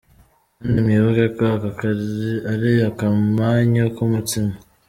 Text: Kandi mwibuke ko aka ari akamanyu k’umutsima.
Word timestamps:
Kandi 0.59 0.77
mwibuke 0.85 1.25
ko 1.37 1.47
aka 1.69 1.89
ari 2.51 2.71
akamanyu 2.89 3.83
k’umutsima. 3.95 4.53